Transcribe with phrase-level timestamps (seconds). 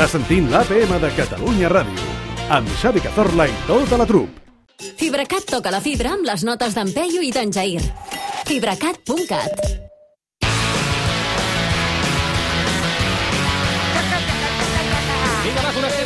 [0.00, 2.06] Estàs sentint l'APM de Catalunya Ràdio,
[2.56, 4.38] amb Xavi Cazorla i tota la trup.
[4.96, 7.84] FibraCat toca la fibra amb les notes d'en Peyu i d'en Jair.
[8.48, 9.79] FibraCat.cat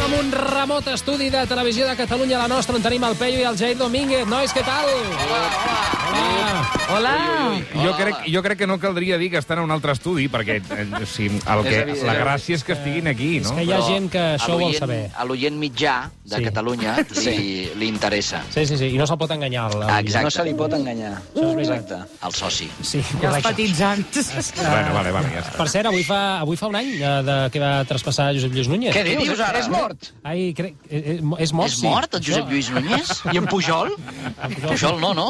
[0.04, 3.46] Amb un remot estudi de Televisió de Catalunya, la nostra, on tenim el Peyu i
[3.48, 4.26] el Jair Domínguez.
[4.28, 4.90] Nois, què tal?
[4.90, 5.94] Hola, hola.
[6.94, 7.12] Hola!
[7.72, 10.58] Jo crec, jo crec que no caldria dir que estan a un altre estudi, perquè
[10.60, 13.56] eh, sigui, el que, la gràcia és que estiguin aquí, És no?
[13.56, 14.98] que hi ha gent que a això ho vol saber.
[15.16, 16.44] A l'oient mitjà de Sí.
[16.44, 18.42] Catalunya li, li interessa.
[18.52, 19.66] Sí, sí, sí, i no se'l pot enganyar.
[19.72, 19.82] El.
[20.04, 20.24] Exacte.
[20.28, 21.12] No se li pot enganyar.
[21.34, 21.58] És.
[21.64, 21.98] Exacte.
[22.28, 22.68] El soci.
[22.82, 24.30] Sí, I els petitzants.
[24.60, 25.56] Bueno, vale, vale, ja està.
[25.58, 28.70] Per cert, avui fa, avui fa un any eh, de, que va traspassar Josep Lluís
[28.72, 28.94] Núñez.
[28.96, 29.60] Què dius ara?
[29.64, 29.93] És mort.
[30.22, 31.86] Ai, crec, eh, eh, és mort, És sí.
[31.86, 33.10] mort, el Josep Lluís Núñez?
[33.32, 33.92] I en Pujol?
[34.64, 35.26] Pujol no, no?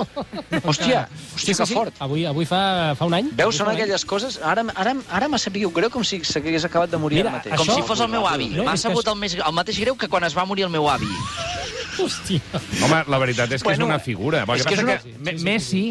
[0.62, 1.06] Hòstia,
[1.36, 1.94] hòstia, que fort.
[2.04, 3.28] Avui, avui fa, fa un any.
[3.32, 3.80] Veus, Avui són un any.
[3.82, 4.38] aquelles coses...
[4.42, 7.56] Ara, ara, ara m'ha sabut greu com si s'hagués acabat de morir Mira, ara mateix.
[7.58, 8.48] Com Això- si fos el meu avi.
[8.54, 10.44] No, M'ha és que sabut això- el, més, el mateix greu que quan es va
[10.48, 11.10] morir el meu avi.
[12.02, 12.40] Hòstia.
[12.82, 14.42] Home, la veritat és que Bueno, és una figura.
[14.56, 15.84] És que que és que, Me- Messi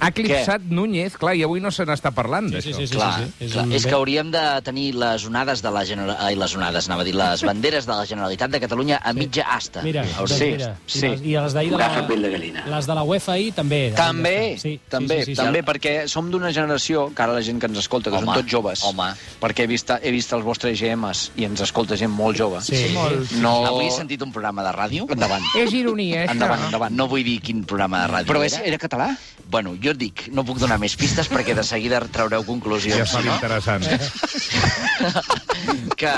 [0.00, 2.64] ha eclipsat Núñez, clar, i avui no se n'està parlant Sí, d'això.
[2.64, 3.50] sí, sí, sí, clar, sí, sí.
[3.52, 3.64] clar.
[3.66, 6.24] un és que hauríem de tenir les onades de la Generalitat...
[6.26, 9.44] Ai, les onades, anava a dir, les banderes de la Generalitat de Catalunya a mitja
[9.48, 9.82] asta.
[9.82, 10.74] Mira, doncs Sí, mira.
[10.86, 11.06] sí.
[11.06, 12.66] I les, i les d'ahir de la...
[12.76, 13.80] Les de la UEFA ahir també.
[13.96, 15.38] També, Sí, sí, també, sí, sí, sí.
[15.40, 18.40] també, perquè som d'una generació, que ara la gent que ens escolta, que Home, són
[18.40, 19.10] tots joves, home.
[19.40, 22.60] perquè he vist, he vist els vostres GMs i ens escolta gent molt jove.
[22.64, 22.88] Sí.
[22.94, 23.32] Molt.
[23.42, 23.54] No...
[23.70, 25.06] Avui he sentit un programa de ràdio.
[25.10, 25.42] Endavant.
[25.60, 26.32] És ironia, això.
[26.36, 26.96] Endavant, endavant.
[26.96, 28.64] No vull dir quin programa de ràdio Però és, era.
[28.74, 29.10] era català?
[29.50, 32.96] Bueno, jo et dic, no puc donar més pistes perquè de seguida traureu conclusions.
[32.96, 33.34] Ja fa no?
[33.34, 33.86] interessant.
[36.00, 36.14] que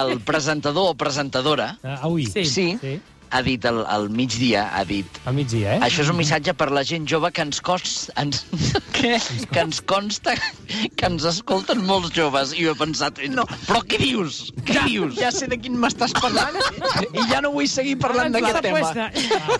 [0.00, 2.26] el presentador o presentadora Ah, avui.
[2.26, 2.44] Sí.
[2.44, 2.78] Sí.
[2.80, 3.00] sí.
[3.30, 5.80] Ha dit al, al migdia, ha dit Al migdia, eh?
[5.86, 8.44] això és un missatge per la gent jove que ens consta, ens,
[8.96, 9.16] que,
[9.52, 10.34] que ens consta
[10.96, 12.52] que ens escolten molts joves.
[12.56, 13.44] I jo he pensat, no.
[13.66, 14.52] però què dius?
[14.68, 15.14] Què dius?
[15.18, 16.56] Ja sé de quin m'estàs parlant
[17.12, 18.92] i ja no vull seguir parlant d'aquest tema.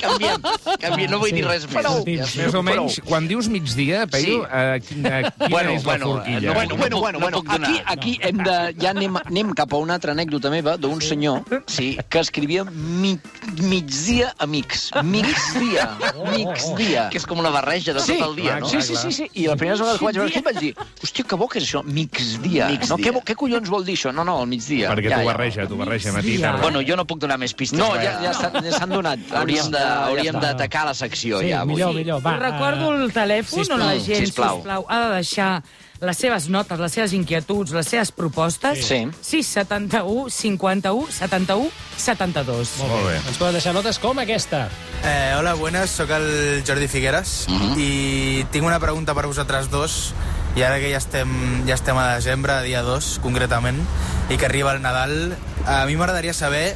[0.00, 0.42] Canviem,
[0.82, 1.74] canviem, no vull dir res més.
[1.78, 2.02] Prou.
[2.08, 4.48] Ja Més o menys, quan dius migdia, Peyu, Sí.
[4.52, 6.40] eh, quina, quina Bueno, és la bueno, forquilla?
[6.48, 7.42] no, Bueno, bueno, bueno, no bueno.
[7.42, 7.70] donar.
[7.70, 11.42] Aquí, aquí hem de, ja anem, anem cap a una altra anècdota meva d'un senyor
[11.66, 11.96] Sí.
[12.08, 13.18] que escrivia mi,
[13.62, 14.90] migdia amics.
[15.04, 15.88] Migdia.
[16.32, 17.08] Migdia.
[17.12, 18.68] Que és com una barreja de Sí, tot el dia, no?
[18.68, 19.28] sí, sí, sí, sí.
[19.34, 21.64] I la primera vegada que vaig veure aquí vaig dir, hòstia, que bo que és
[21.68, 22.68] això, migdia.
[22.68, 22.88] Migdia.
[22.90, 24.12] No, què, què collons vol dir això?
[24.14, 24.90] No, no, el migdia.
[24.92, 25.32] Perquè ja, t'ho ja.
[25.32, 26.62] barreja, t'ho barreja matí i tarda.
[26.62, 27.78] Bueno, jo no puc donar més pistes.
[27.78, 29.18] No, ja, ja s'han ja donat.
[29.38, 32.22] Hauríem de- hauríem d'atacar la secció Sí, ja millor, millor.
[32.24, 34.56] Va, recordo el telèfon on la gent, sisplau.
[34.62, 35.62] sisplau, ha de deixar
[36.00, 38.84] les seves notes, les seves inquietuds, les seves propostes.
[38.86, 39.00] Sí.
[39.20, 42.74] 671 51 71 72.
[42.84, 43.16] Molt bé.
[43.18, 44.68] Ens poden deixar notes com aquesta.
[45.02, 47.46] Eh, hola, buenas, sóc el Jordi Figueres
[47.78, 50.12] i tinc una pregunta per vosaltres dos
[50.58, 51.30] i ara que ja estem,
[51.68, 53.78] ja estem a desembre, dia 2 concretament,
[54.26, 56.74] i que arriba el Nadal, a mi m'agradaria saber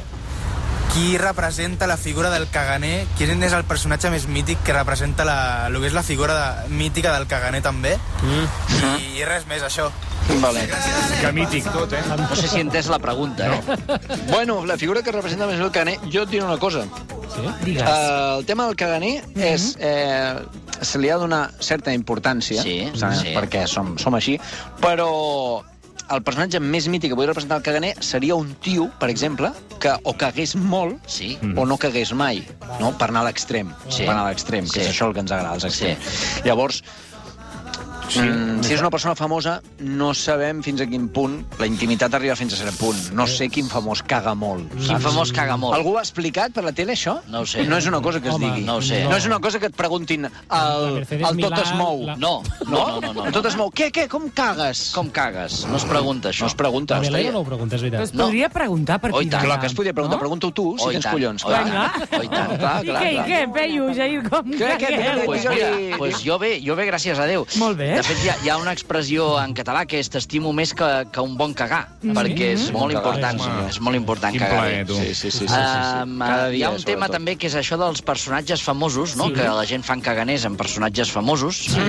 [0.93, 5.37] qui representa la figura del caganer, quin és el personatge més mític que representa la,
[5.67, 8.67] el que és la figura de, mítica del caganer també, mm.
[8.99, 9.89] I, i res més, això.
[10.39, 10.61] Vale.
[11.19, 12.03] Que mític tot, eh?
[12.15, 13.97] No sé si entès la pregunta, eh?
[14.29, 16.85] Bueno, la figura que representa més el caganer, jo et diré una cosa.
[17.33, 17.43] Sí?
[17.65, 17.83] Digues.
[17.83, 19.73] Uh, el tema del caganer és...
[19.79, 23.33] Eh, se li ha de donar certa importància, Sí, sí.
[23.35, 24.35] perquè som, som així,
[24.83, 25.63] però
[26.11, 29.93] el personatge més mític que podria representar el caganer seria un tio, per exemple, que
[30.03, 31.37] o cagués molt Sí.
[31.55, 32.43] o no cagués mai,
[32.79, 32.97] no?
[32.97, 34.03] per anar a l'extrem, Sí.
[34.03, 34.85] per anar a l'extrem, que Sí.
[34.87, 36.43] és això el que ens agrada, els extrems.
[36.45, 36.83] Llavors,
[38.09, 42.13] Sí, mm, si és una persona famosa, no sabem fins a quin punt la intimitat
[42.13, 42.99] arriba fins a cert punt.
[43.17, 44.69] No sé quin famós caga molt.
[44.75, 45.73] Quin famós caga molt.
[45.75, 47.15] Algú ho ha explicat per la tele, això?
[47.31, 47.63] No ho sé.
[47.65, 48.65] No és una cosa que es Home, digui.
[48.67, 49.03] no ho sé.
[49.09, 52.03] No és una cosa que et preguntin el, el tot es mou.
[52.05, 53.13] la- No, no, no, no.
[53.13, 53.71] no, El tot es mou.
[53.71, 54.91] Què, què, com cagues?
[54.93, 55.65] Com cagues?
[55.67, 56.41] No es pregunta, això.
[56.41, 56.99] No es pregunta.
[56.99, 57.31] Belén deia.
[57.31, 58.21] no ho preguntes, Però es veritat.
[58.27, 59.43] podria preguntar per Oh, tant.
[59.43, 60.19] Clar, que es podria preguntar.
[60.19, 61.13] Pregunta-ho tu, si Oh, tens tant.
[61.15, 61.43] collons.
[61.45, 61.63] Oh, Clar.
[61.63, 62.09] Oh, tant.
[62.09, 63.27] Clar, I clar, què, i clar.
[63.27, 67.25] què, Peyu, Jair, com Què, què, què, què, pues jo bé, jo bé, gràcies a
[67.25, 67.45] Déu.
[67.57, 67.92] Molt bé.
[67.93, 70.87] De fet, hi ha, hi ha una expressió en català que és t'estimo més que,
[71.13, 73.67] que un bon cagar, perquè és Bon molt cagar, important, home.
[73.69, 74.87] és molt important Quin cagar plaer.
[74.87, 75.31] Sí, sí, sí.
[75.31, 75.53] sí, sí, sí.
[76.03, 77.13] Um, Cada hi dia, ha un tema sobretot.
[77.17, 79.27] també que és això dels personatges famosos, no?
[79.29, 79.33] Sí.
[79.37, 81.57] que la gent fan caganers amb personatges famosos.
[81.73, 81.85] Sí.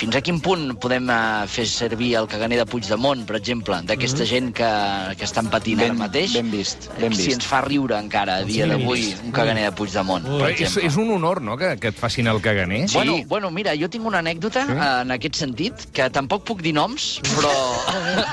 [0.00, 4.26] Fins a quin punt podem uh, fer servir el caganer de Puigdemont, per exemple, d'aquesta
[4.26, 4.70] gent que,
[5.18, 6.34] que estan patint Ben- ara mateix?
[6.34, 7.38] ben vist, ben Si vist.
[7.38, 10.38] ens fa riure encara a dia Sí, d'avui un caganer de Puigdemont, Ui.
[10.40, 10.88] Però per és, exemple.
[10.88, 12.88] és un honor, no?, que, que et facin el caganer.
[12.88, 12.96] Sí.
[12.96, 14.72] Bueno, bueno, mira, jo tinc una anècdota Sí?
[14.72, 14.78] sí?
[15.00, 17.52] en aquest sentit, que tampoc puc dir noms, però...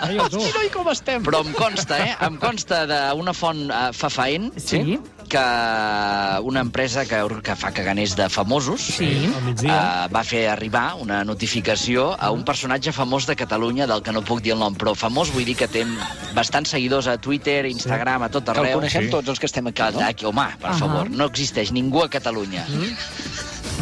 [0.08, 0.16] Ai.
[0.24, 1.22] Hosti, noi, com estem?
[1.28, 2.14] Però em consta, eh?
[2.24, 4.98] Em consta d'una font uh, fafaent Sí.
[5.28, 5.44] que
[6.48, 9.10] una empresa que, que fa caganers de famosos Sí.
[9.28, 14.24] Uh, va fer arribar una notificació a un personatge famós de Catalunya, del que no
[14.24, 15.84] puc dir el nom, però famós vull dir que té
[16.38, 18.80] bastants seguidors a Twitter, Instagram, a tot Que el arreu.
[18.80, 19.12] coneixem Sí.
[19.12, 20.06] tots els que estem aquí, Que, no?
[20.08, 20.80] aquí, home, per Ahà.
[20.80, 22.66] favor, no existeix ningú a Catalunya.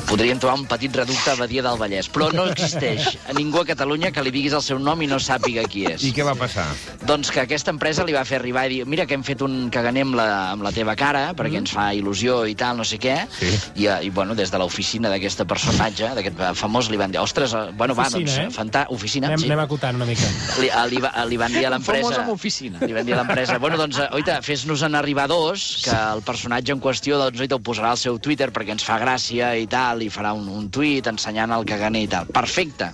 [0.05, 3.65] Podríem trobar un petit reducte a Badia del Vallès, però no existeix a ningú a
[3.67, 6.05] Catalunya que li diguis el seu nom i no sàpiga qui és.
[6.05, 6.65] I què va passar?
[7.09, 9.69] Doncs que aquesta empresa li va fer arribar i dir mira que hem fet un
[9.73, 12.99] caganer amb la, amb la teva cara perquè ens fa il·lusió i tal, no sé
[13.01, 13.15] què.
[13.39, 13.51] Sí.
[13.83, 17.19] I, eh, i bueno, des de l'oficina d'aquest personatge, d'aquest eh, famós, li van dir,
[17.21, 18.55] ostres, eh, bueno, va, Oficina, doncs, eh?
[18.55, 19.49] fanta, oficina, Anem, sí.
[19.49, 20.29] anem acotant una mica.
[20.61, 22.05] Li, eh, li, va, li van dir a l'empresa...
[22.05, 22.81] Famós amb oficina.
[22.85, 26.75] Li van dir a l'empresa, bueno, doncs, oita, fes-nos en arribar dos, que el personatge
[26.75, 29.94] en qüestió, doncs, oita, ho posarà al seu Twitter perquè ens fa gràcia i tal,
[30.03, 32.27] i farà un, un tuit ensenyant el caganer i tal.
[32.35, 32.91] Perfecte.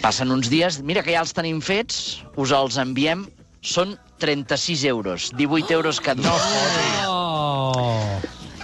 [0.00, 3.26] Passen uns dies, mira que ja els tenim fets, us els enviem,
[3.60, 6.40] són 36 euros, 18 euros cada un.
[7.06, 8.20] Oh!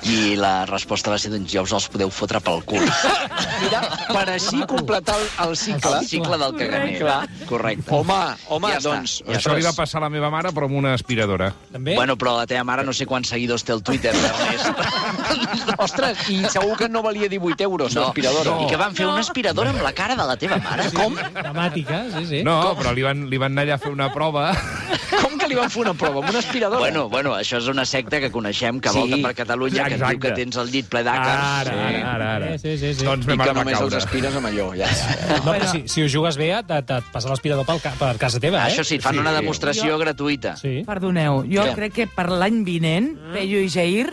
[0.07, 2.85] I la resposta va ser, doncs ja us els podeu fotre pel cul.
[3.63, 3.81] Mira,
[4.13, 5.93] per així completar el, el cicle.
[5.99, 6.99] El cicle del caganer.
[7.01, 7.19] Clar.
[7.49, 7.91] Correcte.
[7.97, 8.19] Home,
[8.53, 9.17] home, Ja doncs...
[9.27, 11.51] Ja Això li va passar a la meva mare, però amb una aspiradora.
[11.73, 11.97] També?
[11.99, 15.26] Bueno, però la teva mare no sé quants seguidors té al Twitter, Ernest.
[15.87, 18.07] Ostres, i segur que no valia 18 euros, No.
[18.07, 18.57] l'aspiradora.
[18.63, 20.89] I que van fer una aspiradora amb la cara de la teva mare?
[20.95, 21.17] Com?
[21.17, 22.43] Temàtica, sí, sí.
[22.47, 24.51] No, però li van, li van anar allà a fer una prova.
[25.17, 26.21] Com que li van fer una prova?
[26.25, 26.81] Amb una aspiradora?
[26.83, 28.99] Bueno, bueno, això és una secta que coneixem, que Sí.
[28.99, 30.29] volta per Catalunya, que et diu Exacte.
[30.29, 31.71] que tens el llit ple d'àcars.
[31.71, 32.51] Ara, ara, ara, ara.
[32.59, 33.05] Sí, sí, sí, sí.
[33.07, 34.71] Doncs I que només els aspires amb allò.
[34.77, 35.41] Ja, ja, ja.
[35.47, 38.41] No, però si, si ho jugues bé, et, et, et passa l'aspirador ca- per casa
[38.43, 38.73] teva, eh?
[38.73, 39.21] Això sí, et fan Sí.
[39.23, 40.57] una demostració gratuïta.
[40.61, 40.83] Sí.
[40.87, 41.75] Perdoneu, jo Què?
[41.79, 44.11] crec que per l'any vinent, Peyu i Jair,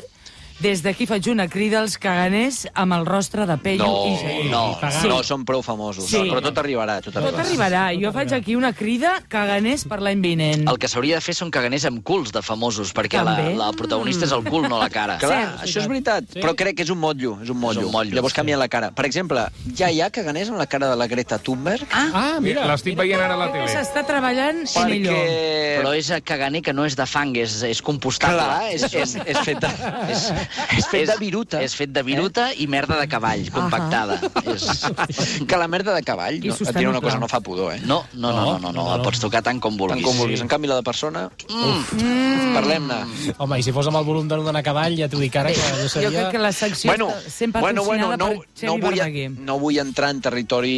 [0.64, 4.46] des d'aquí faig una crida als caganers amb el rostre de Peyu No, i Jair.
[4.52, 5.08] no, pagant.
[5.12, 6.06] no, són prou famosos.
[6.08, 6.22] Sí.
[6.30, 7.44] Però tot arribarà, tot Tot arribarà.
[7.44, 7.82] arribarà.
[8.02, 10.64] Jo faig aquí una crida caganers per l'any vinent.
[10.70, 13.56] El que s'hauria de fer són caganers amb culs de famosos, perquè la, També.
[13.60, 15.18] la protagonista és el cul, no la cara.
[15.20, 16.40] Clar, Cert, això és veritat, Sí.
[16.40, 17.82] però crec que és un motllo, és un motllo.
[17.82, 18.38] És un motllo, Llavors sí.
[18.40, 18.92] canvien la cara.
[18.92, 19.44] Per exemple,
[19.76, 21.86] ja hi ha caganers amb la cara de la Greta Thunberg?
[21.92, 22.66] Ah, mira.
[22.68, 23.68] L'estic veient ara a la tele.
[23.68, 25.80] s'està treballant en perquè...
[25.84, 28.38] Però és caganer que no és de fang, és, és compostable.
[28.38, 29.68] Clar, és, és, és fet de,
[30.14, 30.32] és,
[30.78, 31.62] és fet de viruta.
[31.64, 34.20] És fet de viruta i merda de cavall, compactada.
[34.54, 34.68] És...
[35.50, 37.82] Que la merda de cavall, no, et diré una cosa, no fa pudor, eh?
[37.86, 40.06] No, no, no, no, no, no, la pots tocar tant com Tant vulguis.
[40.06, 40.44] com vulguis.
[40.44, 41.26] En canvi, la de persona...
[41.50, 42.54] Mm.
[42.54, 43.00] Parlem-ne.
[43.42, 45.52] Home, i si fos amb el volum de d'anar a cavall, ja t'ho dic ara,
[45.54, 46.12] que no Jo seria...
[46.14, 49.28] crec que la secció Bueno, està sent bueno, bueno, no, per no, Xavi vull, Verdaguer.
[49.50, 50.78] no vull entrar en territori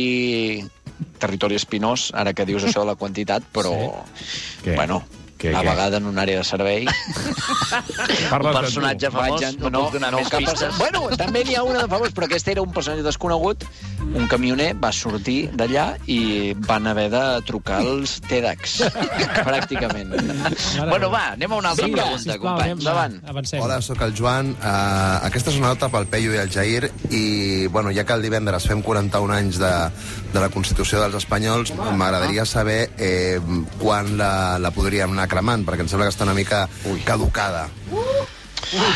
[1.19, 3.74] territori espinós, ara que dius això de la quantitat, però,
[4.63, 4.75] Què?
[4.75, 5.01] bueno,
[5.38, 5.68] Què, a què?
[5.68, 6.86] vegada en una àrea de servei...
[8.30, 9.14] Parles Un de personatge tu.
[9.16, 10.78] famós, en- no, puc donar més cap pistes.
[10.80, 13.66] Bueno, també n'hi ha una de famós, però aquest era un personatge desconegut.
[14.06, 18.78] Un camioner va sortir d'allà i van haver de trucar als TEDx,
[19.48, 20.14] pràcticament.
[20.90, 22.64] Bueno, va, anem a una altra Vinga, pregunta, sisplau, companys.
[22.66, 23.18] anem, endavant.
[23.34, 23.62] Avancem.
[23.66, 24.54] Hola, sóc el Joan.
[24.56, 27.24] Uh, aquesta és una nota pel Peyu i el Jair i,
[27.74, 29.74] bueno, ja que el divendres fem 41 anys de,
[30.34, 33.40] de la Constitució dels Espanyols, m'agradaria saber eh,
[33.82, 36.66] quan la, la podríem anar cremant, perquè em sembla que està una mica
[37.06, 37.68] caducada.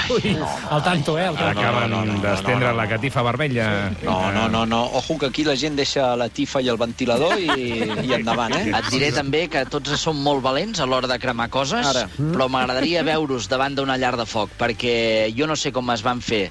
[0.09, 0.37] Ui,
[0.69, 1.27] al tanto, eh?
[1.27, 1.59] Al tanto.
[1.61, 2.77] Acaben no, no, no, d'estendre no, no.
[2.77, 3.91] la catifa vermella.
[4.03, 4.83] No, no, no, no.
[4.97, 7.69] Ojo que aquí la gent deixa la tifa i el ventilador i,
[8.07, 8.65] i endavant, eh?
[8.73, 12.07] Et diré també que tots som molt valents a l'hora de cremar coses, Ara.
[12.17, 16.23] però m'agradaria veure-us davant d'una llar de foc, perquè jo no sé com es van
[16.25, 16.47] fer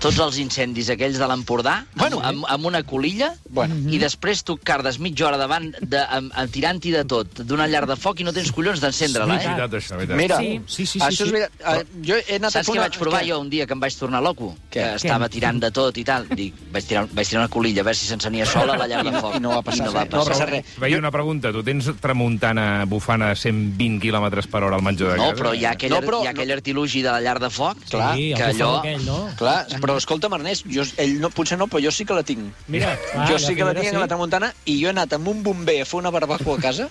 [0.00, 2.18] tots els incendis aquells de l'Empordà Bueno.
[2.20, 3.74] amb, amb, amb una colilla Bueno.
[3.90, 7.86] i després tu cardes mitja hora davant de, amb, amb tirant-hi de tot d'una llar
[7.86, 9.46] de foc i no tens collons d'encendre-la, eh?
[9.46, 10.16] veritat, això, veritat.
[10.16, 10.60] Mira, Sí.
[10.66, 11.52] Sí, sí, sí, això és veritat.
[11.58, 13.94] Uh, jo he anat Saps a què vaig provar jo un dia que em vaig
[13.98, 14.54] tornar loco?
[14.70, 14.78] Què?
[14.78, 16.28] Que estava tirant de tot i tal.
[16.28, 19.12] Dic, vaig tirar, vaig tirar una colilla a veure si s'encenia sola la llar de
[19.20, 19.34] foc.
[19.36, 20.12] I no va passar I no va res.
[20.12, 20.64] No va passar passar res.
[20.78, 21.52] Veia una pregunta.
[21.52, 25.42] Tu tens tramuntana bufant a 120 km per hora al menjador de No, casa?
[25.42, 27.78] però hi ha aquell, No, però- hi ha aquell artilugi de la llar de foc
[27.90, 29.28] Clar, sí, el que allò- aquell, no?
[29.36, 32.52] Clar, però escolta'm, Ernest, jo, ell no, potser no, però jo sí que la tinc.
[32.68, 32.94] Mira,
[33.28, 35.42] jo ah, sí que la tinc a la tramuntana i jo he anat amb un
[35.42, 36.88] bomber a fer una barbacoa a casa.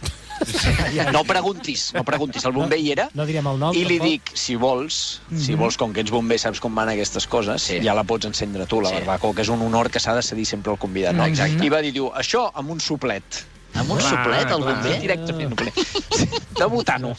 [1.12, 3.08] No preguntis, no preguntis, el bomber hi era.
[3.18, 6.38] No direm el nom, I li dic, si vols, si vols, com que ets bomber,
[6.40, 7.80] saps com van aquestes coses, Sí.
[7.84, 8.96] ja la pots encendre tu, la Sí.
[9.02, 11.16] barbacoa, que és un honor que s'ha de cedir sempre al convidat.
[11.16, 11.26] No?
[11.26, 11.66] Exacte.
[11.66, 13.46] I va dir, diu, això amb un suplet.
[13.80, 14.96] Amb un Clar, suplet, el bomber.
[15.04, 17.12] Directament, no de butano.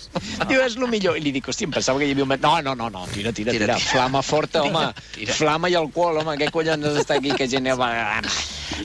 [0.49, 1.17] Diu, és el millor.
[1.19, 2.33] I li dic, hòstia, em pensava que hi havia un...
[2.43, 3.77] No, no, no, no, tira, tira, Tira, tira.
[3.79, 3.91] tira.
[3.93, 4.89] Flama forta, home.
[5.15, 5.37] Tira.
[5.39, 6.35] Flama i alcohol, home.
[6.41, 7.31] Què collons has d'estar aquí?
[7.39, 7.71] Que gent...
[7.79, 8.21] La,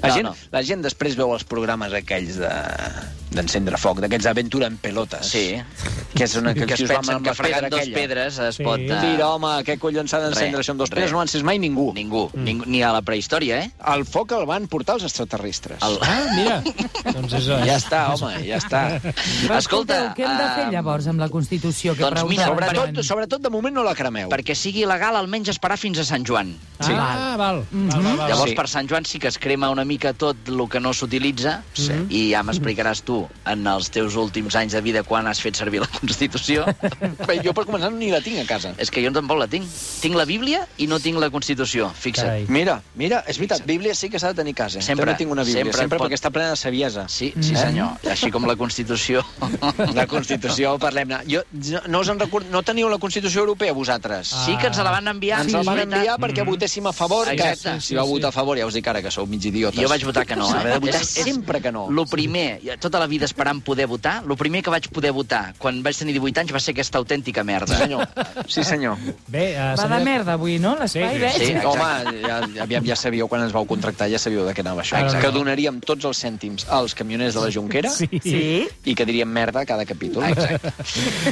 [0.01, 0.31] No, gent, no.
[0.53, 2.49] la gent després veu els programes aquells de
[3.35, 5.27] d'encendre foc, d'aquells d'aventura en pelotes.
[5.33, 5.59] Sí.
[6.13, 8.63] Que és una que, que es pensen que la pedra fregant dos pedres es Sí.
[8.63, 8.79] pot...
[8.79, 10.95] eh, Tira, home, què collons s'ha d'encendre això amb dos res.
[10.99, 11.11] pedres?
[11.15, 11.87] No ho encès mai ningú.
[11.93, 13.71] Ningú, ningú, ningú, ni a la prehistòria, eh?
[13.93, 15.81] El foc el van portar els extraterrestres.
[15.81, 15.97] El...
[16.01, 16.59] Ah, mira.
[17.15, 17.47] doncs és...
[17.65, 18.83] Ja està, home, ja està.
[19.47, 21.95] Però Escolta, què hem de fer eh, llavors amb la Constitució?
[21.97, 24.29] Que doncs mira, Sobretot, sobretot, de moment no la cremeu.
[24.29, 26.53] Perquè sigui legal, almenys esperar fins a Sant Joan.
[26.83, 26.93] Sí.
[26.93, 27.63] Ah, val.
[27.71, 28.29] val, val, val.
[28.29, 28.55] Llavors, Sí.
[28.57, 31.93] per Sant Joan sí que es crema una mica tot el que no s'utilitza sí.
[32.09, 35.81] i ja m'explicaràs tu, en els teus últims anys de vida, quan has fet servir
[35.81, 36.65] la Constitució.
[37.27, 38.73] Bé, jo, per començar, ni la tinc a casa.
[38.81, 39.67] És que jo tampoc la tinc.
[40.03, 42.27] Tinc la Bíblia i no tinc la Constitució, fixa't.
[42.27, 42.45] Carai.
[42.51, 44.81] Mira, mira, és veritat, Bíblia sí que s'ha de tenir a casa.
[44.83, 47.05] Sempre, També tinc una Bíblia, sempre sempre, pot- perquè està plena de saviesa.
[47.07, 47.95] Sí, sí senyor.
[48.11, 49.23] Així com la Constitució.
[49.93, 51.21] La Constitució, parlem-ne.
[51.29, 51.41] Jo,
[51.87, 52.47] no, us en record...
[52.51, 54.29] no teniu la Constitució Europea, vosaltres?
[54.45, 55.41] Sí que ens la van enviar.
[55.43, 57.29] Ens sí, la van enviar perquè votéssim a favor.
[57.31, 57.77] Exacte.
[57.77, 59.79] Que, si vau votar a favor, ja us dic ara que sou mig idiotes.
[59.79, 60.77] Jo vaig votar que no, eh?
[60.83, 61.85] Votar És- és- sempre que no.
[61.91, 65.81] Lo primer, tota la vida esperant poder votar, lo primer que vaig poder votar quan
[65.83, 67.75] vaig tenir 18 anys va ser aquesta autèntica merda.
[67.75, 68.07] Sí, senyor.
[68.47, 68.97] Sí, senyor.
[69.27, 70.75] Bé, uh, Va de merda avui, no?
[70.79, 71.37] L'espai, Sí, veig?
[71.37, 71.51] sí.
[71.51, 71.67] exacte.
[71.67, 74.97] Home, ja, aviam, ja sabíeu, quan ens vau contractar, ja sabíeu de què anava això.
[74.99, 75.25] Exacte.
[75.25, 78.09] Que donaríem tots els cèntims als camioners de la Jonquera Sí.
[78.21, 78.67] Sí?
[78.85, 80.23] i que diríem merda a cada capítol.
[80.23, 80.73] Exacte.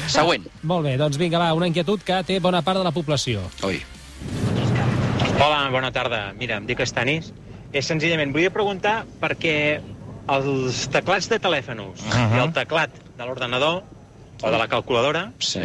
[0.08, 0.46] Següent.
[0.64, 3.42] Molt bé, doncs vinga, va, una inquietud que té bona part de la població.
[3.64, 3.82] Ui.
[5.42, 6.34] Hola, bona tarda.
[6.38, 7.32] Mira, em dic Estanis.
[7.74, 9.80] És senzillament, volia preguntar perquè
[10.32, 12.38] els teclats de telèfons uh -huh.
[12.38, 13.84] i el teclat de l'ordenador
[14.42, 15.62] o de la calculadora Sí.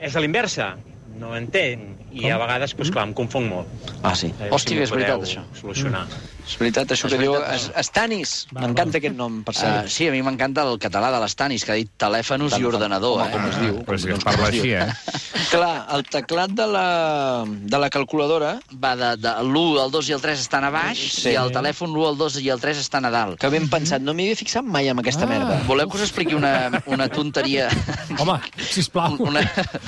[0.00, 0.74] és a l'inversa.
[1.18, 2.00] No entenc.
[2.14, 3.66] I a vegades, doncs clar, em confonc molt.
[4.02, 4.32] Ah, sí.
[4.50, 5.42] Hòstia, si és veritat, això.
[5.60, 6.06] Solucionar.
[6.44, 7.32] És veritat, això És que diu...
[7.32, 8.32] veritat, Es- Estanis.
[8.52, 9.88] Val, M'encanta aquest nom, per Uh, cert.
[9.88, 12.74] sí, a mi m'encanta el català de les Tanis, que ha dit telèfonos i Telèfon.
[12.74, 13.20] ordenador.
[13.20, 13.32] Home, eh?
[13.32, 13.78] com es diu.
[13.86, 14.60] Però si es com parla diu.
[14.62, 14.92] així, eh?
[15.54, 20.12] Clar, el teclat de la, de la calculadora, Va de, de l'1, el 2 i
[20.12, 21.30] el 3 estan a baix, Sí.
[21.30, 23.38] i el telèfon l'1, el 2 i el 3 estan a dalt.
[23.40, 25.32] que ben pensat, no m'hi havia fixat mai amb aquesta Ah.
[25.32, 25.62] merda.
[25.66, 27.68] Voleu que us expliqui una, una tonteria?
[28.20, 29.16] Home, sisplau.
[29.18, 29.40] Una,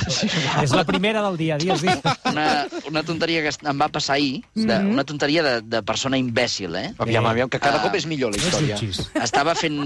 [0.62, 2.00] És la primera del dia, dies, dies.
[2.24, 6.45] una, una tonteria que em va passar ahir, de, una tonteria de, de persona imbècil,
[6.76, 6.94] eh?
[6.98, 7.82] Aviam, aviam, que cada Ah.
[7.82, 8.76] cop és millor la No història.
[8.76, 9.10] jutgis.
[9.22, 9.76] Estava fent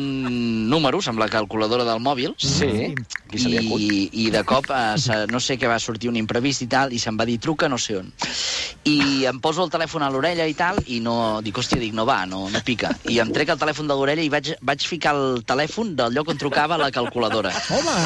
[0.71, 2.95] números amb la calculadora del mòbil Sí,
[3.59, 3.81] acut?
[3.81, 6.99] i, i de cop se, no sé què va sortir un imprevist i tal i
[6.99, 8.12] se'm va dir truca no sé on
[8.85, 12.07] i em poso el telèfon a l'orella i tal i no, dic, hòstia, dic, no
[12.07, 15.14] va, no, no pica i em trec el telèfon de l'orella i vaig, vaig ficar
[15.14, 17.97] el telèfon del lloc on trucava la calculadora Home!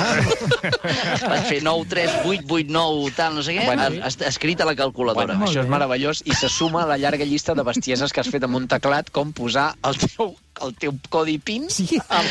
[1.29, 5.63] vaig fer 93889 tal, no sé què, Bueno, bueno, escrit a la calculadora Bueno, això
[5.65, 8.59] és meravellós i se suma a la llarga llista de bestieses que has fet amb
[8.61, 11.87] un teclat com posar el teu, el teu codi PIN Sí,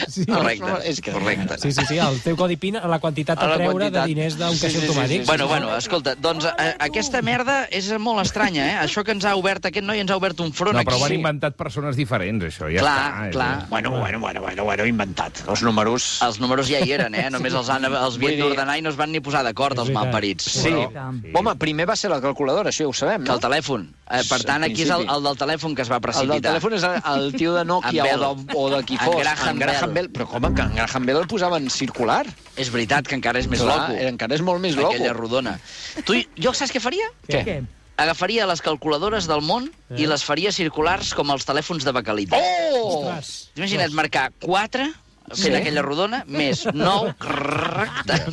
[0.07, 0.25] sí.
[0.25, 1.11] correcte, És que...
[1.11, 4.01] correcte Sí, sí, sí, el teu codi PIN, la quantitat A a la treure quantitat.
[4.03, 5.21] de diners d'un Sí, caixer sí, sí, automàtic.
[5.21, 5.27] sí.
[5.27, 8.77] Bueno, bueno, escolta, doncs eh, aquesta merda és molt estranya, eh?
[8.85, 11.05] Això que ens ha obert, aquest noi ens ha obert un front No, però ho
[11.05, 11.19] han aquí.
[11.19, 12.69] inventat persones diferents, això.
[12.73, 13.67] Ja Clar, està, és- clar.
[13.69, 15.43] Bueno, bueno, bueno, bueno, bueno, inventat.
[15.47, 16.21] Els números...
[16.23, 17.29] Els números ja hi eren, eh?
[17.29, 20.43] Només els, han, els havien d'ordenar i no es van ni posar d'acord, els malparits.
[20.63, 20.69] Sí.
[20.71, 21.31] Correcte.
[21.35, 23.35] Home, primer va ser la calculadora, això ja ho sabem, Que no?
[23.35, 23.89] el telèfon.
[24.13, 26.01] Eh, per Sí, tant, al aquí és el, el del telèfon que es va El
[26.01, 26.39] precipitar.
[26.41, 28.45] del telèfon és el, el tio de Nokia En o Bell.
[28.45, 29.19] de, o de qui En fos.
[29.21, 30.07] Graham Graham Bell.
[30.07, 30.09] Bell.
[30.15, 32.23] Però com, en Graham Bell el posaven circular?
[32.55, 34.01] És veritat que encara és més Clar, loco.
[34.13, 34.93] encara és molt més loco.
[34.95, 35.57] Aquella rodona.
[36.05, 37.09] Tu, jo saps què faria?
[37.27, 37.43] Què?
[37.47, 37.61] Què?
[38.03, 42.31] Agafaria les calculadores del món i les faria circulars com els telèfons de bacalit.
[42.33, 42.79] Oh!
[42.87, 43.51] Ostres.
[43.55, 44.87] Imagina't marcar 4
[45.33, 47.13] fent aquella rodona, més 9...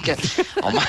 [0.04, 0.16] Que...
[0.62, 0.80] Home,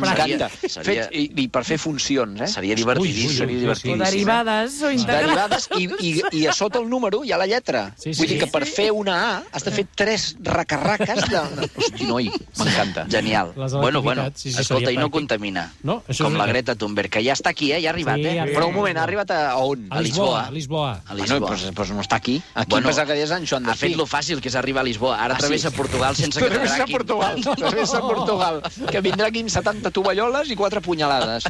[0.00, 0.48] M'encanta.
[0.66, 2.48] Seria, Fet, i, I per fer funcions, eh?
[2.50, 3.28] seria divertidíssim.
[3.28, 4.02] Ui, ui, ui, Seria ui, O divertidíssim.
[4.04, 5.68] derivades o integrals.
[5.68, 7.84] derivades i, i, i a sota el número hi ha la lletra.
[7.98, 8.22] Sí, sí.
[8.22, 11.42] Vull dir que per fer una A has de fer tres racarraques de...
[11.74, 13.06] Hosti, noi, m'encanta.
[13.10, 13.52] Genial.
[13.54, 15.14] Bueno, bueno, sí, sí, escolta, i no pràctic.
[15.18, 15.66] contamina.
[15.86, 16.48] No, això Com és la.
[16.50, 17.80] Greta Thunberg, que ja està aquí, eh?
[17.84, 18.48] Ja ha arribat, Sí, eh?
[18.54, 19.86] Però un moment, ha arribat a, a on?
[19.90, 20.90] A Lisboa, a Lisboa.
[21.06, 21.50] A Lisboa.
[21.50, 22.36] però, però no està aquí.
[22.54, 24.88] Aquí Bueno, passa que 10 anys Joan ha fet lo fàcil, que és arribar a
[24.88, 25.18] Lisboa.
[25.24, 25.76] Ara Ah, travessa sí?
[25.76, 26.96] Portugal sense que Travessa t'agraqui.
[26.98, 31.44] Portugal, travessa Portugal, que vindrà aquí amb 70 tovalloles i 4 punyalades.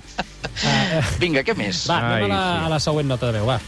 [1.23, 1.85] Vinga, què més?
[1.91, 2.67] Va, anem a Ai, la, sí.
[2.67, 3.61] a la següent nota de veu, va.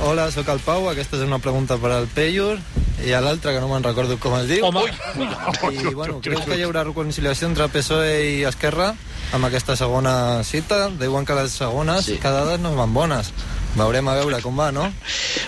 [0.00, 2.54] Hola, sóc el Pau, aquesta és una pregunta per al Peyur
[3.04, 4.64] i a l'altra, que no me'n recordo com es diu.
[4.64, 8.94] Home, I, bueno, creus que hi haurà reconciliació entre PSOE i Esquerra
[9.36, 10.86] amb aquesta segona cita?
[11.00, 12.16] Diuen que les segones Sí.
[12.22, 13.32] cada vegada no van bones.
[13.76, 14.82] Veurem a veure com va, no?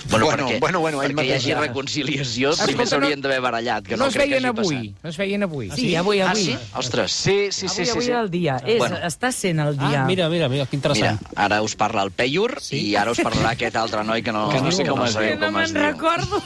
[0.08, 1.60] Bueno, Bueno, perquè, bueno, bueno, perquè hi hagi ja.
[1.60, 4.76] reconciliació, primer Escolta, s'haurien d'haver barallat, que no, No es crec que veien hagi avui.
[4.92, 5.02] passat.
[5.02, 5.70] No es veien avui.
[5.74, 6.44] Sí, avui, Ah, avui.
[6.44, 6.58] sí?
[6.78, 7.12] Ostres.
[7.12, 7.82] Sí, sí, sí.
[7.82, 8.10] avui, sí, avui sí.
[8.12, 8.56] el dia.
[8.64, 8.96] És, Bueno.
[9.02, 10.02] Està sent el dia.
[10.02, 11.20] ah, mira, mira, mira, que Mira, interessant.
[11.34, 12.76] ara us parla el Peyur Sí.
[12.90, 15.36] i ara us parlarà aquest altre noi que no, Que no sé com es diu.
[15.40, 15.92] no com es me'n diu.
[15.92, 16.42] recordo.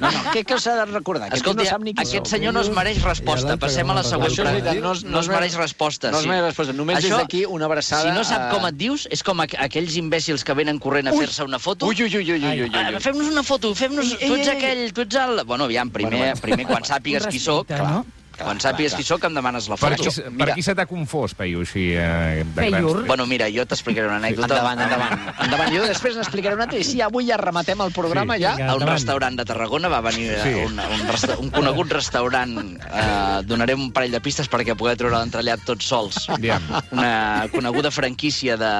[0.00, 1.30] No, no, què que s'ha de recordar?
[1.30, 3.56] Que Escolta, no sap ni aquest senyor no es mereix resposta.
[3.56, 4.36] Passem que a la no següent.
[4.44, 6.10] veritat, no es- no es mereix resposta.
[6.10, 6.28] No es sí.
[6.28, 6.72] mereix resposta.
[6.74, 9.96] Només des d'aquí una abraçada Si no sap com et dius, és com aqu aquells
[9.96, 11.86] imbècils que venen corrent a fer-se una foto.
[11.86, 13.00] Ui, ui, ui, ui, ui, ui, ui.
[13.00, 14.16] Fem-nos una foto, fem-nos...
[14.18, 15.44] Tu ets aquell, tu ets el...
[15.44, 16.42] Bueno, aviam, primer, Bueno, bueno.
[16.42, 18.06] primer quan sàpigues qui sóc, clar, no?
[18.38, 20.10] Quan sàpigues qui sóc, em demanes la Per foto.
[20.10, 23.06] qui, per qui se t'ha confós, Peyu, així, eh, trets?
[23.06, 24.54] Bueno, mira, jo t'explicaré una anècdota.
[24.58, 25.28] Endavant, endavant.
[25.46, 25.72] endavant.
[25.74, 28.54] Jo després n'explicaré una altra i sí, avui ja rematem el programa, Sí, ja.
[28.56, 28.72] vinga.
[28.72, 30.52] a un restaurant de Tarragona va venir Sí.
[30.52, 30.54] sí.
[30.64, 35.16] un, un, resta un conegut restaurant eh, donaré un parell de pistes perquè poder treure
[35.18, 36.62] l'entrellat tots sols Aviam.
[36.92, 38.72] una coneguda franquícia de,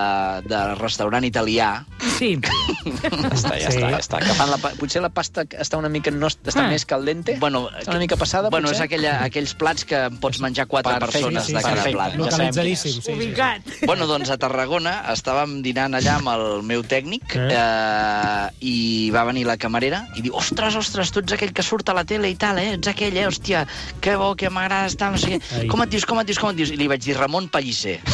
[0.48, 1.84] de restaurant italià
[2.18, 2.38] Sí.
[2.38, 3.78] Està, ja Sí.
[3.78, 4.18] està, ja està.
[4.22, 6.68] Que fan la, potser la pasta està una mica no està Ah.
[6.68, 7.36] més caldente?
[7.38, 8.84] bueno, està una mica passada, bueno, és potser?
[8.86, 11.92] aquella, aquells plats que en pots menjar quatre Perfecte, persones sí, de sí, cada sí.
[11.94, 12.92] plat Ja sabem Localitzadíssim.
[12.92, 13.12] Sí, sí.
[13.14, 13.62] Ubicat.
[13.86, 17.48] Bueno, doncs a Tarragona estàvem dinant allà amb el meu tècnic Eh?
[17.54, 21.88] eh, i va venir la camarera i diu, ostres, ostres, tu ets aquell que surt
[21.88, 22.74] a la tele i tal, eh?
[22.76, 23.26] Ets aquell, eh?
[23.28, 23.64] Hòstia,
[24.04, 25.66] que bo, que m'agrades, tal, no sé què.
[25.70, 26.72] Com et dius, com et dius, com et dius?
[26.74, 27.98] I li vaig dir Ramon Pellicer.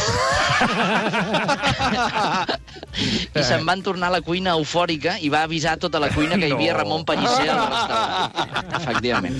[3.35, 6.47] I se'n van tornar a la cuina eufòrica i va avisar tota la cuina que
[6.47, 6.75] hi havia.
[6.77, 8.31] Ramon Pellicer al restaurant.
[8.79, 9.35] Efectivament.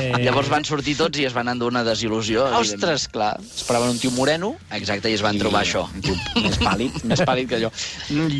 [0.00, 2.46] Eh, Llavors van sortir tots i es van endur una desil·lusió.
[2.58, 3.36] Ostres, clar.
[3.44, 4.54] Esperaven un tio moreno.
[4.74, 5.84] Exacte, i es van trobar això.
[5.94, 7.70] Un tio més pàl·lid, més pàl·lid que jo.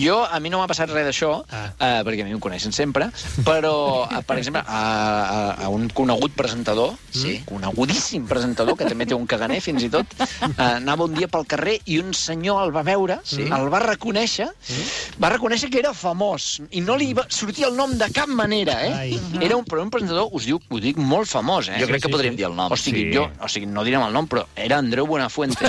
[0.00, 1.68] Jo, a mi no m'ha passat res d'això, Ah.
[1.78, 3.10] eh, perquè a mi em coneixen sempre,
[3.46, 7.38] però, eh, per exemple, a, a, a un conegut presentador, Sí.
[7.48, 11.46] conegudíssim presentador, que també té un caganer fins i tot, eh, anava un dia pel
[11.46, 13.42] carrer i un senyor el va veure, Sí.
[13.42, 14.48] el va reconèixer,
[15.22, 18.78] va reconèixer que era famós, i no li va sortir el nom de cap manera,
[18.86, 18.92] eh?
[18.94, 19.20] Ai.
[19.44, 21.78] Era un, però un presentador, us diu, ho dic, molt famós, eh?
[21.80, 22.42] Jo crec que sí, podríem sí.
[22.42, 22.68] dir el nom.
[22.78, 23.14] Sigui, Sí.
[23.16, 25.66] jo, o sigui, no direm el nom, però era Andreu Buenafuente.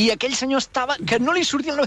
[0.00, 0.96] I aquell senyor estava...
[1.06, 1.86] que no li sortia el nom.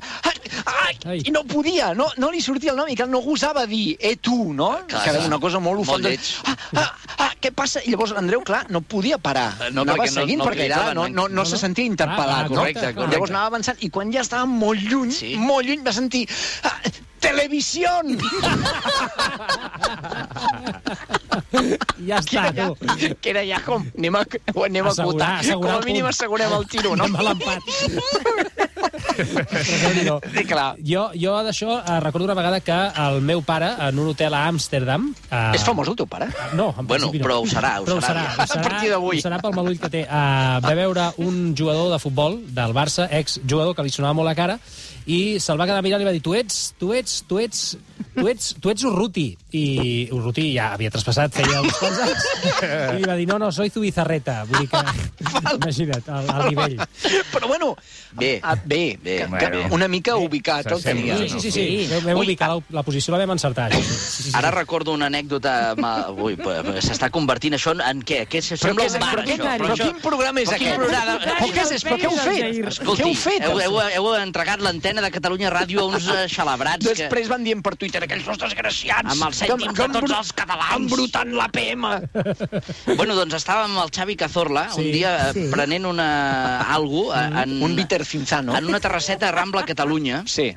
[0.66, 1.20] Ai, ai.
[1.28, 4.16] I no podia, no, no li sortia el nom, i que no gosava dir, eh,
[4.18, 4.72] tu, no?
[4.90, 6.10] Clar, que era una cosa molt Molt ufanda.
[6.10, 6.32] lleig.
[6.46, 6.90] Ah, ah,
[7.28, 7.82] ah, què passa?
[7.86, 9.50] I llavors l'Andreu, clar, no podia parar.
[9.60, 11.58] Eh, no, anava perquè no- seguint, no perquè clar, cridaven, no, no, no, no, se
[11.58, 11.64] no.
[11.66, 12.46] sentia interpel·lat.
[12.46, 12.56] ah, no?
[12.58, 13.12] correcte, correcte.
[13.16, 15.36] Llavors anava avançant, i quan ja estava molt lluny, Sí.
[15.38, 16.26] molt lluny, va sentir...
[16.64, 16.78] Ah,
[17.24, 17.90] Televisió!
[22.04, 22.74] Ja està, tu.
[23.22, 23.84] que era ja com...
[23.98, 24.24] Anem a,
[24.56, 25.40] ho anem a Assegurar- acotar.
[25.40, 27.06] assegurar Com a mínim assegurem el tiro, no?
[27.06, 27.62] Anem a l'empat.
[29.14, 30.74] Sí, clar.
[30.82, 34.48] Jo, jo d'això eh, recordo una vegada que el meu pare, en un hotel a
[34.50, 35.12] Amsterdam...
[35.30, 36.28] Eh, És famós el teu pare?
[36.58, 37.28] No, en Bueno, principi no.
[37.28, 38.24] però ho serà, ho però serà.
[38.34, 39.20] Ho serà, A partir d'avui.
[39.22, 40.02] Ho serà pel malull que té.
[40.08, 44.36] Uh, va veure un jugador de futbol del Barça, ex-jugador, que li sonava molt la
[44.40, 44.58] cara,
[45.06, 47.64] i se'l va quedar mirant i va dir tu ets, tu ets, tu ets,
[48.16, 49.26] tu ets, tu ets Urruti.
[49.54, 52.24] I Urruti ja havia traspassat, feia uns quants anys,
[52.94, 54.44] i li va dir no, no, soy Zubizarreta.
[54.50, 54.82] Vull dir que,
[55.58, 56.78] imagina't, al, al nivell.
[57.34, 57.74] Però bueno,
[58.14, 58.40] Bé.
[58.44, 59.62] ah, bé, Bé, que, bueno.
[59.76, 61.18] una mica ubicat el tenia.
[61.18, 61.88] Sí, sí, sí, sí.
[61.92, 63.72] Vam, vam ubicar la, la posició, la vam encertar.
[63.74, 64.32] Sí, sí, sí, sí.
[64.38, 65.74] Ara recordo una anècdota...
[65.78, 65.94] Ma...
[66.14, 66.38] Ui,
[66.84, 68.24] s'està convertint això en què?
[68.30, 69.50] què això Però, sembla un bar, això.
[69.58, 70.78] però, això- quin programa és aquest?
[71.84, 72.60] Però què heu fet?
[72.74, 73.48] Escolti, què heu fet?
[73.50, 76.94] heu, heu, heu entregat l'antena de Catalunya Ràdio a uns xalabrats que...
[76.94, 80.76] Després van dient per Twitter aquells dos desgraciats Amb els cèntims de tots els catalans.
[80.78, 81.88] Embrutant la PM.
[82.98, 85.46] Bueno, doncs estàvem amb el Xavi Cazorla Sí, un dia eh, sí.
[85.52, 86.08] prenent una...
[86.76, 88.56] algo eh, en, Un bitter cinzano.
[88.58, 90.52] en una terrasseta a Rambla, Catalunya, Sí.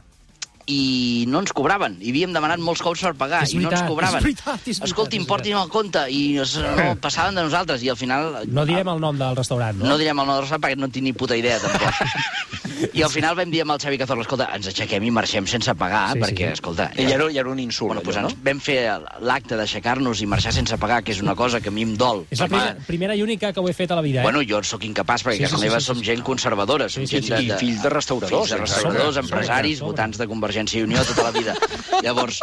[0.67, 1.97] I no ens cobraven.
[2.03, 4.19] I havíem demanat molts cops per pagar És i no ens veritat, cobraven.
[4.19, 6.03] és veritat, és veritat, Escolti'm, és portin el compte.
[6.11, 8.43] I es, no, passaven de nosaltres i al final...
[8.51, 9.87] No direm el nom del restaurant, no?
[9.93, 12.03] No direm el nom del restaurant perquè no en tinc ni puta idea, tampoc.
[12.93, 15.73] I al final vam dir amb el Xavi Cazorla, escolta, ens aixequem i marxem sense
[15.81, 16.59] pagar, Sí, sí, perquè, sí.
[16.59, 16.91] escolta...
[16.99, 18.77] I ja era, ja era un insult, Bueno, doncs allò, ens vam fer
[19.25, 22.27] l'acte d'aixecar-nos i marxar sense pagar, que és una cosa que a mi em dol.
[22.31, 24.27] És la primera, primera i única que ho he fet a la vida, eh?
[24.27, 26.05] Bueno, jo sóc incapaç, perquè Sí, a casa sí, sí, meva sí, som sí.
[26.11, 28.61] gent conservadora, som Sí, sí, gent sí, de, i de, fills de restauradors, fills de
[28.67, 29.93] restauradors, Sobre, empresaris, sobre.
[29.95, 31.55] votants de Convergència i Unió tota la vida.
[32.05, 32.41] Llavors,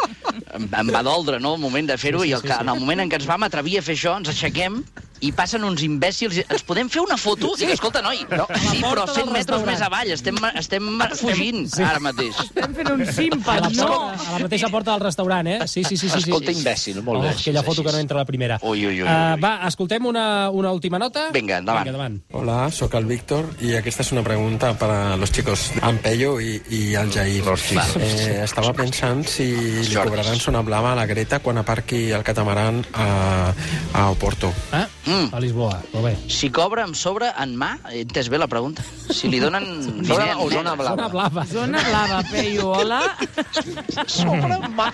[0.54, 2.58] em, em va doldre, no?, el moment de fer-ho, Sí, sí, i el, sí, sí.
[2.60, 4.82] en el moment en què ens vam atrevir a fer això, ens aixequem
[5.20, 6.36] i passen uns imbècils.
[6.36, 7.54] i, Ens podem fer una foto?
[7.58, 11.68] Dic, escolta, noi, no, sí, però porta 100 del metres més avall, estem, estem fugint
[11.70, 11.82] Sí.
[11.82, 12.34] ara mateix.
[12.44, 14.10] Estem fent un A simpa, la, no?
[14.10, 15.58] a la mateixa porta del restaurant, eh?
[15.68, 16.08] Sí, sí, sí.
[16.08, 16.18] sí, sí.
[16.30, 17.30] Escolta, imbècil, molt Oh, bé.
[17.30, 18.58] aquella foto que no entra a la primera.
[18.62, 19.08] Ui, ui, ui, ui.
[19.08, 21.30] Uh, va, escoltem una, una última nota?
[21.32, 21.84] Vinga, endavant.
[21.84, 22.22] Vinga, endavant.
[22.32, 26.94] Hola, sóc el Víctor y esta es una pregunta para los chicos Ampello y, y
[26.94, 27.44] al Jair.
[27.44, 27.96] Los chicos.
[27.96, 32.84] Eh, estava pensant si li cobraran zona blava a la Greta quan aparqui el catamarán
[32.94, 33.52] a,
[33.94, 34.52] a Oporto.
[34.72, 35.34] Ah, Mm.
[35.36, 36.12] a Lisboa, molt bé.
[36.32, 38.82] Si cobra amb sobre en mà, he entès bé la pregunta.
[39.12, 40.94] Si li donen Zona diner en o zona blava?
[40.96, 41.44] Zona blava.
[41.50, 43.00] Zona blava, Peyu, hola.
[44.08, 44.88] Sobre mà.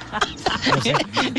[0.66, 0.94] No sé,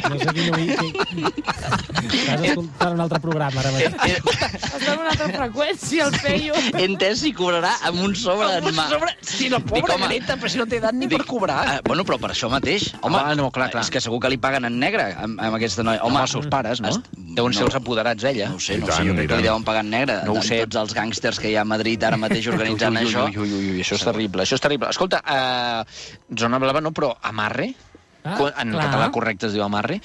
[0.07, 0.69] no sé quin oí...
[0.71, 4.23] Estàs escoltant un altre programa, ara mateix.
[4.61, 6.55] Està en una altra freqüència, el Peyu.
[6.71, 8.87] He entès si cobrarà amb un sobre en mà.
[8.91, 9.13] Sobre...
[9.21, 11.59] Sí, la Dic, pobra home, Greta, però si no té edat ni per cobrar.
[11.67, 12.91] Uh, bueno, però per això mateix.
[13.01, 13.83] Home, Ah, no, clar, clar.
[13.85, 15.99] És que segur que li paguen en negre amb, amb aquesta noia.
[16.01, 16.89] Home, Home, els seus pares, no?
[16.89, 18.49] Est- Deuen ser els apoderats d'ella.
[18.51, 19.45] No ho sé, no ho sé, tant, jo crec que li tant.
[19.49, 20.17] deuen pagar en negre.
[20.27, 20.61] No ho sé.
[20.65, 23.27] Tots els gàngsters que hi ha a Madrid ara mateix organitzant ui, ui, això.
[23.29, 24.91] Ui, ui, ui, això és terrible, això és terrible.
[24.91, 26.01] Escolta, uh,
[26.43, 27.71] zona blava no, però amarre?
[28.23, 28.85] Ah, en clar.
[28.85, 29.99] català correcte es diu amarre.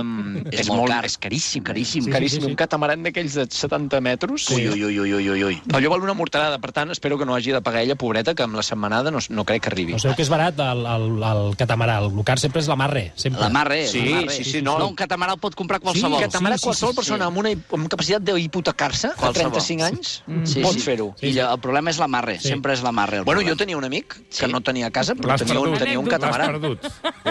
[0.00, 1.04] Um, és, És molt molt, car.
[1.06, 1.62] és caríssim.
[1.62, 2.02] Caríssim.
[2.02, 2.40] Sí, Sí, caríssim.
[2.40, 2.50] sí, sí.
[2.50, 4.48] Un catamaran d'aquells de 70 metres.
[4.50, 5.60] Ui, ui, ui, ui, ui, ui.
[5.72, 8.42] Allò val una morterada, per tant, espero que no hagi de pagar ella, pobreta, que
[8.42, 9.92] amb la setmanada no, no crec que arribi.
[9.92, 12.00] No sabeu que és barat el, el, el catamarà.
[12.02, 13.12] El car sempre és l'amarre.
[13.16, 13.40] sempre.
[13.42, 13.86] L'amarre.
[13.86, 14.30] Sí, l'amarre.
[14.36, 14.78] sí, sí, no.
[14.78, 14.88] no.
[14.88, 16.18] un catamarà el pot comprar qualsevol.
[16.18, 19.52] Sí, catamarà Sí, sí, qualsevol sí, persona amb una amb capacitat d'hipotecar-se a Qualsevol.
[19.52, 20.80] 35 anys Sí, pot sí.
[20.80, 21.14] fer-ho.
[21.22, 22.48] I el problema és l'amarre, Sí.
[22.48, 23.18] sempre és l'amarre.
[23.18, 23.54] el Bueno, problema.
[23.54, 24.50] jo tenia un amic que Sí.
[24.50, 26.46] no tenia casa, però L'has tenia un, tenia un L'has catamarà.
[26.46, 26.80] perdut,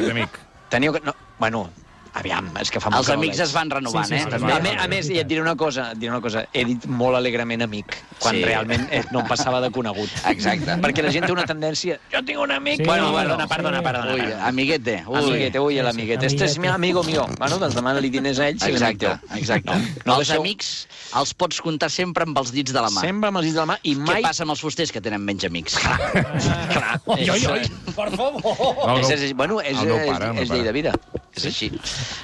[0.71, 0.91] amic.
[0.91, 1.69] Tenia, no, bueno,
[2.13, 4.23] aviam, és que fa molt Els amics es van renovant, Sí, sí, eh?
[4.25, 4.51] sí, també.
[4.53, 6.85] A, més, a més, i et diré una cosa, et diré una cosa, he dit
[6.87, 8.43] molt alegrement amic, quan Sí.
[8.43, 10.09] realment eh, no em passava de conegut.
[10.27, 10.75] Exacte.
[10.83, 11.99] Perquè la gent té una tendència...
[12.11, 12.81] Jo tinc un amic...
[12.81, 13.83] Sí, bueno, bueno, perdona, perdona, sí.
[13.85, 14.13] perdona.
[14.13, 14.97] Ui, amiguete.
[15.07, 15.17] Ui.
[15.21, 16.25] Amiguete, ui, l'amiguete.
[16.27, 17.27] Este és mi amigo mío.
[17.39, 18.59] Bueno, doncs demana-li diners a ell.
[18.59, 19.71] si Exacte, exacte.
[19.71, 23.01] No, no els deixeu- amics els pots comptar sempre amb els dits de la mà.
[23.01, 24.21] Sempre amb els dits de la mà i Què mai...
[24.21, 25.75] passa amb els fusters que tenen menys amics?
[25.79, 28.43] Clar, Oi, oi, oi, és, per favor.
[28.91, 30.93] El és, és, bueno, és, és, llei de vida.
[31.35, 31.71] És així.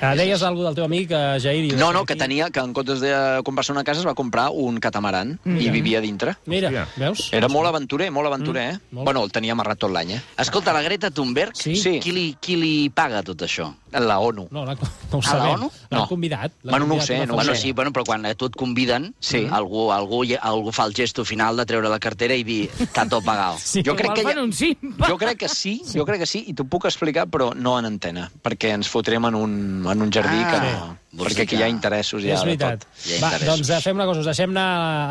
[0.01, 1.65] Ah, deies alguna del teu amic, eh, Jair?
[1.65, 4.49] i- No, no, que tenia, que en comptes de comprar-se una casa es va comprar
[4.51, 6.35] un catamaran i vivia dintre.
[6.45, 6.87] Mira, Hòstia.
[6.97, 7.29] veus?
[7.31, 8.79] Era molt aventurer, molt aventurer, eh?
[8.91, 9.05] molt.
[9.05, 10.21] Bueno, el tenia amarrat tot l'any, eh?
[10.37, 11.75] Escolta, la Greta Thunberg, Sí.
[11.77, 11.99] Sí.
[12.01, 13.73] qui, li, qui li paga tot això?
[13.91, 14.47] La ONU.
[14.51, 15.53] No, la, no ho A la sabem.
[15.53, 15.71] ONU?
[15.89, 16.07] L'han No.
[16.07, 16.51] convidat.
[16.61, 18.45] l'han Bueno, no ho convidat sé, no ho Bueno, sí, bueno, però quan a tu
[18.45, 19.47] et conviden, Sí.
[19.49, 23.23] algú, algú, algú fa el gesto final de treure la cartera i dir està tot
[23.23, 23.57] pagat.
[23.63, 23.83] Sí.
[23.83, 25.07] Jo crec que ja-.
[25.07, 27.85] Jo crec que sí, jo crec que sí, i t'ho puc explicar, però no en
[27.85, 29.51] antena, perquè ens fotrem en un,
[29.91, 30.97] en un jardí Ah, que no...
[31.09, 32.81] Vols Perquè aquí que- hi ha interessos ja és veritat.
[32.83, 33.05] tot.
[33.07, 34.65] Hi ha Va, doncs eh, fem una cosa, us deixem anar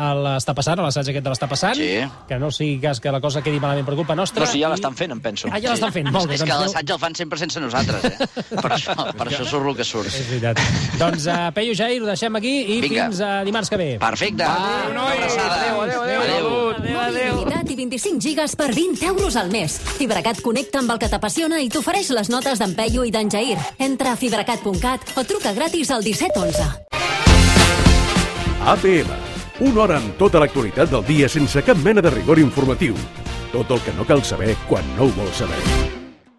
[0.07, 2.05] a l'Està passant, a l'assaig aquest de l'Està passant, Sí.
[2.27, 4.45] que no sigui cas que la cosa quedi malament per culpa nostra.
[4.45, 5.47] No, si ja i- l'estan fent, em penso.
[5.51, 6.35] Ah, ja l'estan fent, molt bé.
[6.35, 8.27] És que doncs, l'assaig el fan sempre sense nosaltres, eh?
[8.61, 10.07] Per això, per això surt el que surt.
[10.07, 10.59] És veritat.
[10.99, 13.05] doncs, uh, Peyu Jair, ho deixem aquí i Vinga.
[13.09, 13.97] fins uh, dimarts que ve.
[13.99, 14.43] Perfecte.
[14.43, 15.61] Una abraçada.
[15.63, 16.21] Adéu, adéu, adéu.
[16.21, 16.67] Adéu.
[16.77, 19.79] Mòbil il·limitat i 25 gigas per 20 euros al mes.
[19.97, 23.57] Fibracat connecta amb el que t'apassiona i t'ofereix les notes d'en Peyu i d'en Jair.
[23.79, 26.87] Entra a fibracat.cat o truca gratis al 1711.
[28.67, 29.07] APM.
[29.59, 32.97] Una hora amb tota l'actualitat del dia sense cap mena de rigor informatiu.
[33.53, 35.96] Tot el que no cal saber quan no ho vols saber.